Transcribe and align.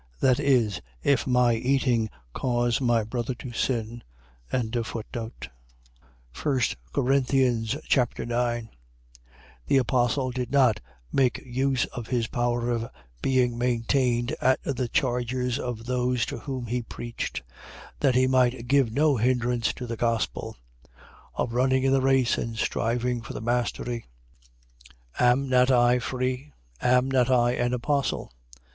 .That 0.19 0.39
is, 0.39 0.81
if 1.03 1.27
my 1.27 1.53
eating 1.53 2.09
cause 2.33 2.81
my 2.81 3.03
brother 3.03 3.35
to 3.35 3.53
sin. 3.53 4.01
1 4.49 4.71
Corinthians 6.91 7.75
Chapter 7.87 8.25
9 8.25 8.69
The 9.67 9.77
apostle 9.77 10.31
did 10.31 10.51
not 10.51 10.79
make 11.11 11.37
use 11.45 11.85
of 11.93 12.07
his 12.07 12.25
power 12.25 12.71
of 12.71 12.89
being 13.21 13.59
maintained 13.59 14.35
at 14.41 14.59
the 14.63 14.87
charges 14.87 15.59
of 15.59 15.85
those 15.85 16.25
to 16.25 16.39
whom 16.39 16.65
he 16.65 16.81
preached, 16.81 17.43
that 17.99 18.15
he 18.15 18.25
might 18.25 18.65
give 18.67 18.91
no 18.91 19.17
hindrance 19.17 19.71
to 19.73 19.85
the 19.85 19.97
gospel. 19.97 20.57
Of 21.35 21.53
running 21.53 21.83
in 21.83 21.93
the 21.93 22.01
race 22.01 22.39
and 22.39 22.57
striving 22.57 23.21
for 23.21 23.33
the 23.33 23.39
mastery. 23.39 24.05
9:1. 25.19 25.31
Am 25.31 25.43
I 25.43 25.47
not 25.47 25.69
I 25.69 25.99
free? 25.99 26.53
Am 26.81 27.11
not 27.11 27.29
I 27.29 27.51
an 27.51 27.75
apostle? 27.75 28.33